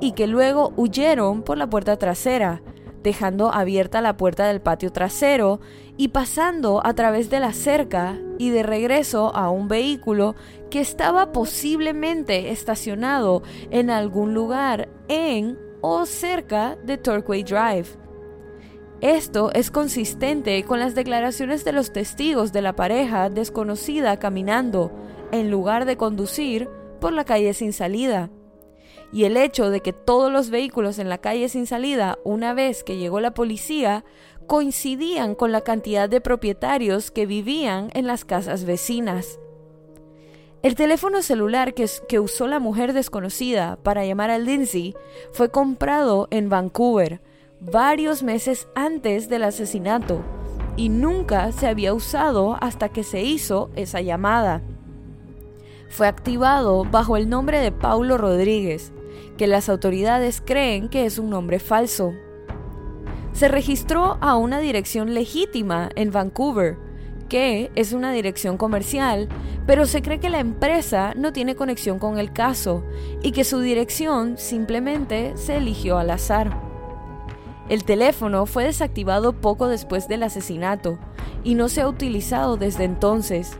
y 0.00 0.12
que 0.12 0.26
luego 0.26 0.72
huyeron 0.76 1.42
por 1.42 1.58
la 1.58 1.68
puerta 1.68 1.98
trasera, 1.98 2.62
dejando 3.02 3.52
abierta 3.52 4.00
la 4.00 4.16
puerta 4.16 4.46
del 4.46 4.62
patio 4.62 4.90
trasero 4.90 5.60
y 5.98 6.08
pasando 6.08 6.80
a 6.84 6.94
través 6.94 7.28
de 7.28 7.40
la 7.40 7.52
cerca 7.52 8.18
y 8.38 8.48
de 8.48 8.62
regreso 8.62 9.34
a 9.36 9.50
un 9.50 9.68
vehículo 9.68 10.34
que 10.70 10.80
estaba 10.80 11.30
posiblemente 11.30 12.50
estacionado 12.50 13.42
en 13.70 13.90
algún 13.90 14.32
lugar 14.32 14.88
en 15.08 15.58
o 15.82 16.06
cerca 16.06 16.76
de 16.84 16.96
Torquay 16.96 17.42
Drive. 17.42 18.03
Esto 19.04 19.50
es 19.52 19.70
consistente 19.70 20.64
con 20.64 20.80
las 20.80 20.94
declaraciones 20.94 21.62
de 21.62 21.72
los 21.72 21.92
testigos 21.92 22.54
de 22.54 22.62
la 22.62 22.74
pareja 22.74 23.28
desconocida 23.28 24.18
caminando, 24.18 24.92
en 25.30 25.50
lugar 25.50 25.84
de 25.84 25.98
conducir, 25.98 26.70
por 27.02 27.12
la 27.12 27.26
calle 27.26 27.52
sin 27.52 27.74
salida. 27.74 28.30
Y 29.12 29.24
el 29.24 29.36
hecho 29.36 29.68
de 29.68 29.80
que 29.80 29.92
todos 29.92 30.32
los 30.32 30.48
vehículos 30.48 30.98
en 30.98 31.10
la 31.10 31.18
calle 31.18 31.50
sin 31.50 31.66
salida, 31.66 32.18
una 32.24 32.54
vez 32.54 32.82
que 32.82 32.96
llegó 32.96 33.20
la 33.20 33.34
policía, 33.34 34.06
coincidían 34.46 35.34
con 35.34 35.52
la 35.52 35.60
cantidad 35.60 36.08
de 36.08 36.22
propietarios 36.22 37.10
que 37.10 37.26
vivían 37.26 37.90
en 37.92 38.06
las 38.06 38.24
casas 38.24 38.64
vecinas. 38.64 39.38
El 40.62 40.76
teléfono 40.76 41.20
celular 41.20 41.74
que, 41.74 41.86
que, 42.08 42.20
usó 42.20 42.46
la 42.46 42.58
mujer 42.58 42.94
desconocida 42.94 43.76
para 43.82 44.06
llamar 44.06 44.30
a 44.30 44.38
Lindsay 44.38 44.94
fue 45.30 45.50
comprado 45.50 46.26
en 46.30 46.48
Vancouver, 46.48 47.20
varios 47.70 48.22
meses 48.22 48.68
antes 48.74 49.28
del 49.28 49.42
asesinato 49.44 50.22
y 50.76 50.88
nunca 50.88 51.50
se 51.52 51.66
había 51.66 51.94
usado 51.94 52.56
hasta 52.60 52.88
que 52.88 53.04
se 53.04 53.22
hizo 53.22 53.70
esa 53.74 54.00
llamada. 54.00 54.62
Fue 55.88 56.06
activado 56.06 56.84
bajo 56.84 57.16
el 57.16 57.28
nombre 57.28 57.60
de 57.60 57.72
Paulo 57.72 58.18
Rodríguez, 58.18 58.92
que 59.38 59.46
las 59.46 59.68
autoridades 59.68 60.42
creen 60.44 60.88
que 60.88 61.06
es 61.06 61.18
un 61.18 61.30
nombre 61.30 61.58
falso. 61.58 62.12
Se 63.32 63.48
registró 63.48 64.18
a 64.20 64.36
una 64.36 64.58
dirección 64.58 65.14
legítima 65.14 65.88
en 65.96 66.10
Vancouver, 66.10 66.76
que 67.28 67.70
es 67.74 67.92
una 67.92 68.12
dirección 68.12 68.58
comercial, 68.58 69.28
pero 69.66 69.86
se 69.86 70.02
cree 70.02 70.20
que 70.20 70.30
la 70.30 70.40
empresa 70.40 71.14
no 71.16 71.32
tiene 71.32 71.56
conexión 71.56 71.98
con 71.98 72.18
el 72.18 72.32
caso 72.32 72.84
y 73.22 73.32
que 73.32 73.44
su 73.44 73.60
dirección 73.60 74.36
simplemente 74.36 75.32
se 75.36 75.56
eligió 75.56 75.96
al 75.98 76.10
azar. 76.10 76.73
El 77.68 77.84
teléfono 77.84 78.44
fue 78.46 78.64
desactivado 78.64 79.32
poco 79.32 79.68
después 79.68 80.06
del 80.06 80.22
asesinato 80.22 80.98
y 81.42 81.54
no 81.54 81.68
se 81.68 81.80
ha 81.80 81.88
utilizado 81.88 82.56
desde 82.56 82.84
entonces. 82.84 83.58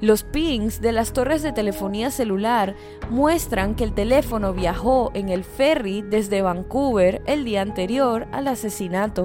Los 0.00 0.22
pings 0.22 0.82
de 0.82 0.92
las 0.92 1.12
torres 1.12 1.42
de 1.42 1.52
telefonía 1.52 2.10
celular 2.10 2.74
muestran 3.08 3.74
que 3.74 3.84
el 3.84 3.94
teléfono 3.94 4.52
viajó 4.52 5.10
en 5.14 5.30
el 5.30 5.44
ferry 5.44 6.02
desde 6.02 6.42
Vancouver 6.42 7.22
el 7.26 7.44
día 7.44 7.62
anterior 7.62 8.26
al 8.32 8.48
asesinato. 8.48 9.24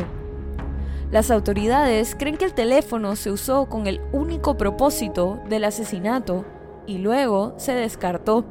Las 1.12 1.32
autoridades 1.32 2.16
creen 2.18 2.38
que 2.38 2.46
el 2.46 2.54
teléfono 2.54 3.16
se 3.16 3.32
usó 3.32 3.66
con 3.66 3.88
el 3.88 4.00
único 4.14 4.58
propósito 4.58 5.40
del 5.50 5.66
asesinato 5.66 6.46
y 6.86 7.00
luego 7.00 7.56
se 7.58 7.74
descartó. 7.74 8.46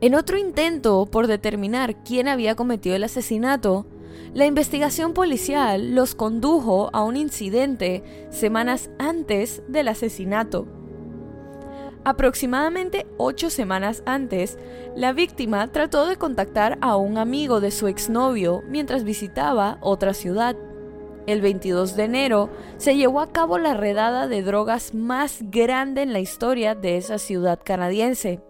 En 0.00 0.14
otro 0.14 0.38
intento 0.38 1.06
por 1.06 1.26
determinar 1.26 2.04
quién 2.04 2.28
había 2.28 2.54
cometido 2.54 2.94
el 2.94 3.02
asesinato, 3.02 3.84
la 4.32 4.46
investigación 4.46 5.12
policial 5.12 5.96
los 5.96 6.14
condujo 6.14 6.88
a 6.92 7.02
un 7.02 7.16
incidente 7.16 8.04
semanas 8.30 8.90
antes 9.00 9.60
del 9.66 9.88
asesinato. 9.88 10.68
Aproximadamente 12.04 13.08
ocho 13.16 13.50
semanas 13.50 14.04
antes, 14.06 14.56
la 14.94 15.12
víctima 15.12 15.66
trató 15.72 16.06
de 16.06 16.14
contactar 16.14 16.78
a 16.80 16.96
un 16.96 17.18
amigo 17.18 17.60
de 17.60 17.72
su 17.72 17.88
exnovio 17.88 18.62
mientras 18.68 19.02
visitaba 19.02 19.78
otra 19.80 20.14
ciudad. 20.14 20.56
El 21.26 21.40
22 21.40 21.96
de 21.96 22.04
enero 22.04 22.50
se 22.76 22.96
llevó 22.96 23.20
a 23.20 23.32
cabo 23.32 23.58
la 23.58 23.74
redada 23.74 24.28
de 24.28 24.42
drogas 24.42 24.94
más 24.94 25.40
grande 25.50 26.02
en 26.02 26.12
la 26.12 26.20
historia 26.20 26.76
de 26.76 26.98
esa 26.98 27.18
ciudad 27.18 27.58
canadiense 27.64 28.40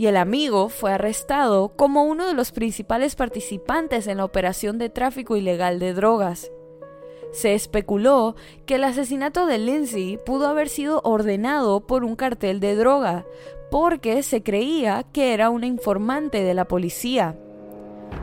y 0.00 0.06
el 0.06 0.16
amigo 0.16 0.70
fue 0.70 0.94
arrestado 0.94 1.76
como 1.76 2.04
uno 2.04 2.26
de 2.26 2.32
los 2.32 2.52
principales 2.52 3.16
participantes 3.16 4.06
en 4.06 4.16
la 4.16 4.24
operación 4.24 4.78
de 4.78 4.88
tráfico 4.88 5.36
ilegal 5.36 5.78
de 5.78 5.92
drogas. 5.92 6.50
Se 7.32 7.52
especuló 7.52 8.34
que 8.64 8.76
el 8.76 8.84
asesinato 8.84 9.44
de 9.44 9.58
Lindsay 9.58 10.18
pudo 10.24 10.48
haber 10.48 10.70
sido 10.70 11.02
ordenado 11.04 11.86
por 11.86 12.02
un 12.02 12.16
cartel 12.16 12.60
de 12.60 12.76
droga, 12.76 13.26
porque 13.70 14.22
se 14.22 14.42
creía 14.42 15.04
que 15.12 15.34
era 15.34 15.50
una 15.50 15.66
informante 15.66 16.44
de 16.44 16.54
la 16.54 16.64
policía. 16.64 17.38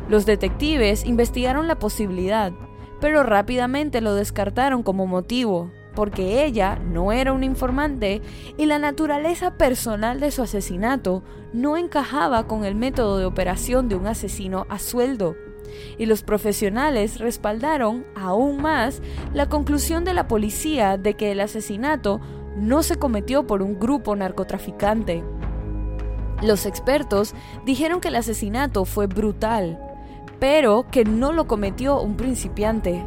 Los 0.10 0.26
detectives 0.26 1.06
investigaron 1.06 1.68
la 1.68 1.78
posibilidad, 1.78 2.54
pero 3.00 3.22
rápidamente 3.22 4.02
lo 4.02 4.16
descartaron 4.16 4.82
como 4.82 5.06
motivo, 5.06 5.70
porque 5.98 6.46
ella 6.46 6.76
no 6.76 7.12
era 7.12 7.34
un 7.34 7.44
informante 7.44 8.22
y 8.56 8.68
la 8.68 8.78
naturaleza 8.78 9.58
personal 9.58 10.20
de 10.20 10.30
su 10.30 10.44
asesinato 10.44 11.24
no 11.54 11.76
encajaba 11.76 12.46
con 12.46 12.66
el 12.66 12.76
método 12.76 13.18
de 13.18 13.26
operación 13.26 13.90
de 13.90 13.96
un 13.96 14.06
asesino 14.06 14.68
a 14.70 14.78
sueldo. 14.78 15.36
Y 15.98 16.06
los 16.06 16.22
profesionales 16.22 17.18
respaldaron 17.18 18.06
aún 18.14 18.62
más 18.62 19.02
la 19.34 19.50
conclusión 19.50 20.04
de 20.04 20.14
la 20.14 20.28
policía 20.28 20.98
de 20.98 21.16
que 21.16 21.32
el 21.32 21.40
asesinato 21.40 22.22
no 22.56 22.84
se 22.84 22.98
cometió 22.98 23.48
por 23.48 23.64
un 23.64 23.80
grupo 23.80 24.16
narcotraficante. 24.16 25.24
Los 26.44 26.68
expertos 26.68 27.34
dijeron 27.66 28.02
que 28.02 28.10
el 28.10 28.18
asesinato 28.18 28.86
fue 28.86 29.08
brutal, 29.08 29.80
pero 30.40 30.86
que 30.92 31.06
no 31.06 31.34
lo 31.34 31.48
cometió 31.48 32.00
un 32.00 32.18
principiante. 32.18 33.04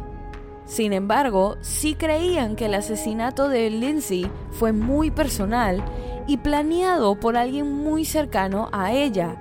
Sin 0.71 0.93
embargo, 0.93 1.57
sí 1.59 1.95
creían 1.95 2.55
que 2.55 2.67
el 2.67 2.75
asesinato 2.75 3.49
de 3.49 3.69
Lindsay 3.69 4.31
fue 4.51 4.71
muy 4.71 5.11
personal 5.11 5.83
y 6.27 6.37
planeado 6.37 7.19
por 7.19 7.35
alguien 7.35 7.69
muy 7.69 8.05
cercano 8.05 8.69
a 8.71 8.93
ella, 8.93 9.35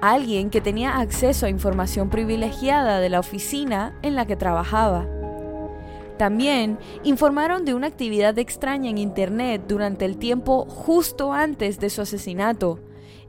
alguien 0.00 0.48
que 0.48 0.62
tenía 0.62 0.96
acceso 0.96 1.44
a 1.44 1.50
información 1.50 2.08
privilegiada 2.08 2.98
de 3.00 3.10
la 3.10 3.20
oficina 3.20 3.94
en 4.00 4.14
la 4.14 4.24
que 4.24 4.36
trabajaba. 4.36 5.06
También 6.16 6.78
informaron 7.02 7.66
de 7.66 7.74
una 7.74 7.88
actividad 7.88 8.38
extraña 8.38 8.88
en 8.88 8.96
Internet 8.96 9.64
durante 9.68 10.06
el 10.06 10.16
tiempo 10.16 10.64
justo 10.64 11.34
antes 11.34 11.78
de 11.78 11.90
su 11.90 12.00
asesinato 12.00 12.78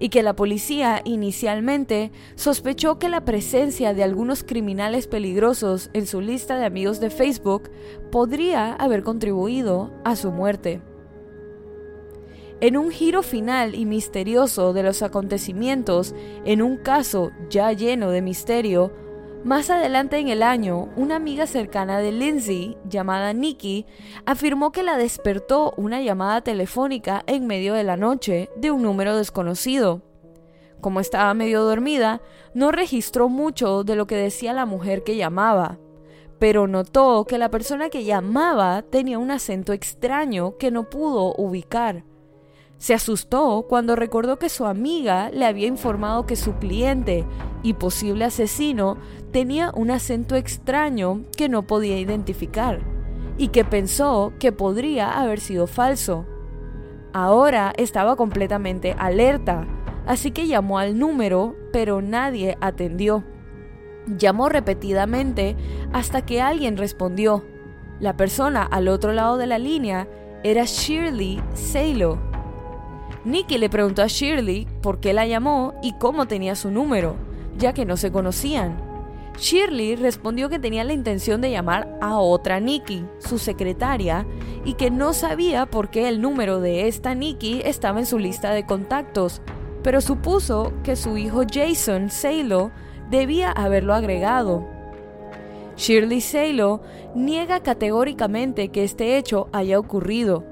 y 0.01 0.09
que 0.09 0.23
la 0.23 0.35
policía 0.35 1.01
inicialmente 1.05 2.11
sospechó 2.33 2.97
que 2.97 3.07
la 3.07 3.23
presencia 3.23 3.93
de 3.93 4.01
algunos 4.01 4.43
criminales 4.43 5.05
peligrosos 5.05 5.91
en 5.93 6.07
su 6.07 6.21
lista 6.21 6.57
de 6.57 6.65
amigos 6.65 6.99
de 6.99 7.11
Facebook 7.11 7.69
podría 8.11 8.73
haber 8.73 9.03
contribuido 9.03 9.93
a 10.03 10.15
su 10.15 10.31
muerte. 10.31 10.81
En 12.61 12.77
un 12.77 12.89
giro 12.89 13.21
final 13.21 13.75
y 13.75 13.85
misterioso 13.85 14.73
de 14.73 14.81
los 14.81 15.03
acontecimientos, 15.03 16.15
en 16.45 16.63
un 16.63 16.77
caso 16.77 17.31
ya 17.51 17.71
lleno 17.71 18.09
de 18.09 18.23
misterio, 18.23 18.91
más 19.43 19.69
adelante 19.71 20.17
en 20.19 20.27
el 20.27 20.43
año, 20.43 20.89
una 20.95 21.15
amiga 21.15 21.47
cercana 21.47 21.99
de 21.99 22.11
Lindsay, 22.11 22.77
llamada 22.87 23.33
Nikki, 23.33 23.85
afirmó 24.25 24.71
que 24.71 24.83
la 24.83 24.97
despertó 24.97 25.73
una 25.77 26.01
llamada 26.01 26.41
telefónica 26.41 27.23
en 27.25 27.47
medio 27.47 27.73
de 27.73 27.83
la 27.83 27.97
noche 27.97 28.49
de 28.55 28.69
un 28.69 28.83
número 28.83 29.17
desconocido. 29.17 30.03
Como 30.79 30.99
estaba 30.99 31.33
medio 31.33 31.63
dormida, 31.63 32.21
no 32.53 32.71
registró 32.71 33.29
mucho 33.29 33.83
de 33.83 33.95
lo 33.95 34.05
que 34.05 34.15
decía 34.15 34.53
la 34.53 34.65
mujer 34.65 35.03
que 35.03 35.15
llamaba, 35.15 35.79
pero 36.37 36.67
notó 36.67 37.25
que 37.25 37.37
la 37.37 37.49
persona 37.49 37.89
que 37.89 38.03
llamaba 38.03 38.83
tenía 38.83 39.17
un 39.19 39.31
acento 39.31 39.73
extraño 39.73 40.57
que 40.57 40.71
no 40.71 40.89
pudo 40.89 41.33
ubicar. 41.35 42.03
Se 42.81 42.95
asustó 42.95 43.67
cuando 43.69 43.95
recordó 43.95 44.39
que 44.39 44.49
su 44.49 44.65
amiga 44.65 45.29
le 45.29 45.45
había 45.45 45.67
informado 45.67 46.25
que 46.25 46.35
su 46.35 46.55
cliente 46.55 47.27
y 47.61 47.73
posible 47.73 48.25
asesino 48.25 48.97
tenía 49.31 49.71
un 49.75 49.91
acento 49.91 50.35
extraño 50.35 51.21
que 51.37 51.47
no 51.47 51.61
podía 51.67 51.99
identificar 51.99 52.81
y 53.37 53.49
que 53.49 53.63
pensó 53.63 54.33
que 54.39 54.51
podría 54.51 55.21
haber 55.21 55.41
sido 55.41 55.67
falso. 55.67 56.25
Ahora 57.13 57.71
estaba 57.77 58.15
completamente 58.15 58.95
alerta, 58.97 59.67
así 60.07 60.31
que 60.31 60.47
llamó 60.47 60.79
al 60.79 60.97
número, 60.97 61.55
pero 61.71 62.01
nadie 62.01 62.57
atendió. 62.61 63.23
Llamó 64.07 64.49
repetidamente 64.49 65.55
hasta 65.93 66.25
que 66.25 66.41
alguien 66.41 66.77
respondió. 66.77 67.45
La 67.99 68.17
persona 68.17 68.63
al 68.63 68.87
otro 68.87 69.13
lado 69.13 69.37
de 69.37 69.45
la 69.45 69.59
línea 69.59 70.07
era 70.43 70.63
Shirley 70.65 71.39
Salo 71.53 72.30
Nicky 73.23 73.57
le 73.57 73.69
preguntó 73.69 74.01
a 74.01 74.07
Shirley 74.07 74.67
por 74.81 74.99
qué 74.99 75.13
la 75.13 75.27
llamó 75.27 75.75
y 75.83 75.93
cómo 75.93 76.27
tenía 76.27 76.55
su 76.55 76.71
número, 76.71 77.15
ya 77.57 77.73
que 77.73 77.85
no 77.85 77.95
se 77.97 78.11
conocían. 78.11 78.81
Shirley 79.37 79.95
respondió 79.95 80.49
que 80.49 80.59
tenía 80.59 80.83
la 80.83 80.93
intención 80.93 81.39
de 81.39 81.51
llamar 81.51 81.97
a 82.01 82.17
otra 82.17 82.59
Nikki, 82.59 83.05
su 83.19 83.37
secretaria, 83.37 84.25
y 84.65 84.73
que 84.73 84.91
no 84.91 85.13
sabía 85.13 85.65
por 85.65 85.89
qué 85.89 86.09
el 86.09 86.21
número 86.21 86.59
de 86.59 86.87
esta 86.87 87.15
Nikki 87.15 87.61
estaba 87.63 87.99
en 87.99 88.05
su 88.05 88.19
lista 88.19 88.51
de 88.53 88.65
contactos, 88.65 89.41
pero 89.83 90.01
supuso 90.01 90.73
que 90.83 90.95
su 90.95 91.17
hijo 91.17 91.43
Jason 91.51 92.09
Salo 92.09 92.71
debía 93.09 93.51
haberlo 93.51 93.93
agregado. 93.93 94.67
Shirley 95.77 96.21
Salo 96.21 96.81
niega 97.15 97.61
categóricamente 97.61 98.69
que 98.69 98.83
este 98.83 99.17
hecho 99.17 99.47
haya 99.53 99.79
ocurrido, 99.79 100.43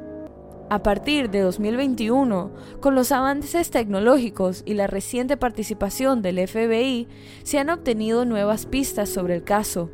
a 0.69 0.83
partir 0.83 1.29
de 1.29 1.41
2021, 1.41 2.53
con 2.79 2.93
los 2.93 3.11
avances 3.11 3.71
tecnológicos 3.71 4.61
y 4.65 4.75
la 4.75 4.87
reciente 4.87 5.35
participación 5.35 6.21
del 6.21 6.47
FBI, 6.47 7.07
se 7.43 7.57
han 7.57 7.69
obtenido 7.69 8.23
nuevas 8.25 8.65
pistas 8.65 9.09
sobre 9.09 9.35
el 9.35 9.43
caso, 9.43 9.89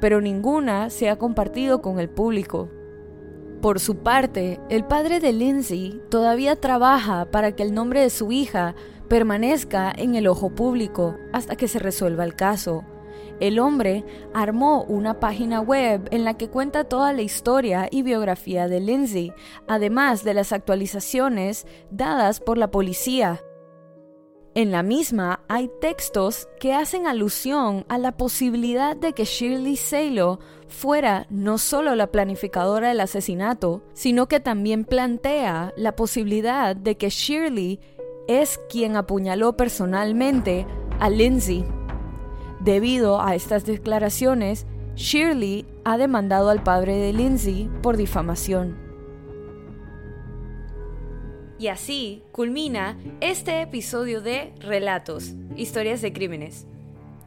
pero 0.00 0.20
ninguna 0.20 0.90
se 0.90 1.10
ha 1.10 1.16
compartido 1.16 1.82
con 1.82 2.00
el 2.00 2.08
público. 2.08 2.70
Por 3.60 3.80
su 3.80 3.96
parte, 3.96 4.60
el 4.70 4.84
padre 4.84 5.20
de 5.20 5.32
Lindsay 5.32 6.00
todavía 6.10 6.56
trabaja 6.56 7.26
para 7.30 7.52
que 7.52 7.62
el 7.62 7.74
nombre 7.74 8.00
de 8.00 8.10
su 8.10 8.32
hija 8.32 8.74
permanezca 9.08 9.92
en 9.94 10.14
el 10.14 10.26
ojo 10.26 10.50
público 10.50 11.16
hasta 11.32 11.56
que 11.56 11.68
se 11.68 11.78
resuelva 11.78 12.24
el 12.24 12.34
caso 12.34 12.84
el 13.40 13.58
hombre 13.58 14.04
armó 14.34 14.82
una 14.84 15.20
página 15.20 15.60
web 15.60 16.08
en 16.10 16.24
la 16.24 16.34
que 16.34 16.48
cuenta 16.48 16.84
toda 16.84 17.12
la 17.12 17.22
historia 17.22 17.88
y 17.90 18.02
biografía 18.02 18.68
de 18.68 18.80
Lindsay, 18.80 19.32
además 19.66 20.24
de 20.24 20.34
las 20.34 20.52
actualizaciones 20.52 21.66
dadas 21.90 22.40
por 22.40 22.58
la 22.58 22.70
policía. 22.70 23.40
En 24.54 24.72
la 24.72 24.82
misma 24.82 25.44
hay 25.48 25.70
textos 25.80 26.48
que 26.58 26.74
hacen 26.74 27.06
alusión 27.06 27.84
a 27.88 27.96
la 27.96 28.16
posibilidad 28.16 28.96
de 28.96 29.12
que 29.12 29.24
Shirley 29.24 29.76
Salo 29.76 30.40
fuera 30.66 31.26
no 31.30 31.58
solo 31.58 31.94
la 31.94 32.08
planificadora 32.08 32.88
del 32.88 33.00
asesinato, 33.00 33.82
sino 33.92 34.26
que 34.26 34.40
también 34.40 34.84
plantea 34.84 35.72
la 35.76 35.94
posibilidad 35.94 36.74
de 36.74 36.96
que 36.96 37.08
Shirley 37.08 37.78
es 38.26 38.58
quien 38.68 38.96
apuñaló 38.96 39.56
personalmente 39.56 40.66
a 40.98 41.08
Lindsay. 41.08 41.64
Debido 42.60 43.22
a 43.22 43.34
estas 43.34 43.64
declaraciones, 43.64 44.66
Shirley 44.96 45.64
ha 45.84 45.96
demandado 45.96 46.50
al 46.50 46.62
padre 46.62 46.96
de 46.96 47.12
Lindsay 47.12 47.70
por 47.82 47.96
difamación. 47.96 48.76
Y 51.58 51.68
así 51.68 52.22
culmina 52.32 52.96
este 53.20 53.62
episodio 53.62 54.20
de 54.20 54.52
Relatos, 54.60 55.34
historias 55.56 56.00
de 56.02 56.12
crímenes. 56.12 56.66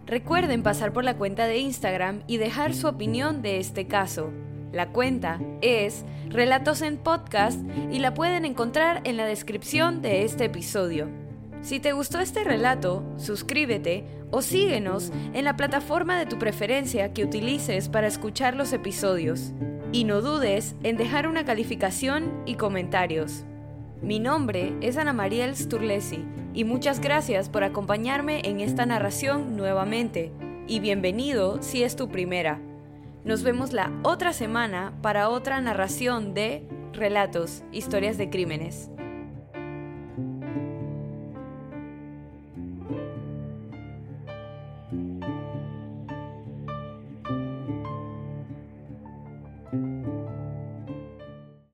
Recuerden 0.05 0.63
pasar 0.63 0.91
por 0.91 1.03
la 1.03 1.15
cuenta 1.17 1.45
de 1.45 1.59
Instagram 1.59 2.23
y 2.27 2.37
dejar 2.37 2.73
su 2.73 2.87
opinión 2.87 3.41
de 3.41 3.59
este 3.59 3.87
caso. 3.87 4.31
La 4.73 4.89
cuenta 4.89 5.39
es 5.61 6.05
Relatos 6.29 6.81
en 6.81 6.97
Podcast 6.97 7.59
y 7.91 7.99
la 7.99 8.13
pueden 8.13 8.45
encontrar 8.45 9.01
en 9.05 9.17
la 9.17 9.25
descripción 9.25 10.01
de 10.01 10.23
este 10.23 10.45
episodio. 10.45 11.20
Si 11.61 11.79
te 11.79 11.93
gustó 11.93 12.19
este 12.19 12.43
relato, 12.43 13.03
suscríbete 13.17 14.03
o 14.31 14.41
síguenos 14.41 15.11
en 15.33 15.45
la 15.45 15.55
plataforma 15.55 16.17
de 16.17 16.25
tu 16.25 16.39
preferencia 16.39 17.13
que 17.13 17.23
utilices 17.23 17.87
para 17.87 18.07
escuchar 18.07 18.55
los 18.55 18.73
episodios. 18.73 19.53
Y 19.91 20.05
no 20.05 20.21
dudes 20.21 20.75
en 20.83 20.97
dejar 20.97 21.27
una 21.27 21.45
calificación 21.45 22.31
y 22.45 22.55
comentarios. 22.55 23.43
Mi 24.01 24.19
nombre 24.19 24.73
es 24.81 24.97
Ana 24.97 25.13
Mariel 25.13 25.55
Sturlesi 25.55 26.25
y 26.55 26.63
muchas 26.63 26.99
gracias 26.99 27.49
por 27.49 27.63
acompañarme 27.63 28.41
en 28.43 28.59
esta 28.59 28.87
narración 28.87 29.55
nuevamente. 29.55 30.31
Y 30.67 30.79
bienvenido 30.79 31.61
si 31.61 31.83
es 31.83 31.95
tu 31.95 32.09
primera. 32.09 32.59
Nos 33.23 33.43
vemos 33.43 33.71
la 33.71 33.91
otra 34.01 34.33
semana 34.33 34.93
para 35.03 35.29
otra 35.29 35.61
narración 35.61 36.33
de 36.33 36.63
Relatos, 36.93 37.63
Historias 37.71 38.17
de 38.17 38.31
Crímenes. 38.31 38.89